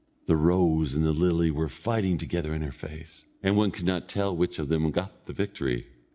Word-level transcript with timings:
The 0.25 0.35
rose 0.35 0.95
and 0.95 1.05
the 1.05 1.13
lily 1.13 1.51
were 1.51 1.69
fighting 1.69 2.17
together 2.17 2.55
in 2.55 2.63
her 2.63 2.71
face, 2.71 3.25
and 3.43 3.55
one 3.55 3.69
could 3.69 3.85
not 3.85 4.09
tell 4.09 4.35
which 4.35 4.57
of 4.57 4.67
them 4.67 4.89
got 4.89 5.25
the 5.25 5.33
victory. 5.33 5.89